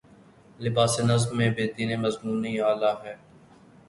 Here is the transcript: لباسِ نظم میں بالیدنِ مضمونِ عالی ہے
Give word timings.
لباسِ 0.59 0.93
نظم 1.09 1.29
میں 1.37 1.49
بالیدنِ 1.55 1.89
مضمونِ 2.03 2.43
عالی 2.65 2.91
ہے 3.03 3.13